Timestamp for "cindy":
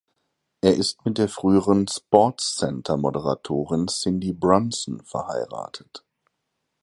3.87-4.33